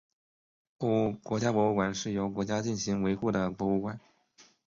[0.79, 3.99] 国家博物馆是由国家进行维护的博物馆。